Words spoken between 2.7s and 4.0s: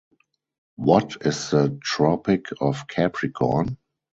Capricorn?